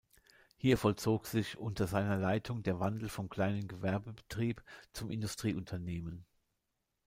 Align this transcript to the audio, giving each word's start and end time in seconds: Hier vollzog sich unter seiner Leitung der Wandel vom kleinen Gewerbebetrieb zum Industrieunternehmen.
Hier 0.57 0.79
vollzog 0.79 1.27
sich 1.27 1.59
unter 1.59 1.85
seiner 1.85 2.17
Leitung 2.17 2.63
der 2.63 2.79
Wandel 2.79 3.07
vom 3.07 3.29
kleinen 3.29 3.67
Gewerbebetrieb 3.67 4.63
zum 4.93 5.11
Industrieunternehmen. 5.11 6.25